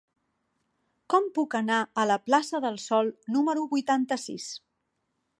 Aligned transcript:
Com 1.13 1.27
puc 1.35 1.57
anar 1.59 1.81
a 2.03 2.05
la 2.11 2.17
plaça 2.29 2.61
del 2.63 2.79
Sol 2.85 3.11
número 3.35 3.67
vuitanta-sis? 3.75 4.49